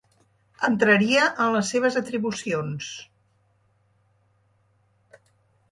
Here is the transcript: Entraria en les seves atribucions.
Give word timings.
Entraria 0.67 1.27
en 1.43 1.51
les 1.57 1.69
seves 1.75 1.97
atribucions. 2.01 2.89